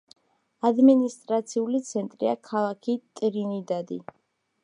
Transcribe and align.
ადმინისტრაციული 0.69 1.81
ცენტრია 1.91 2.33
ქალაქი 2.49 2.97
ტრინიდადი. 3.21 3.99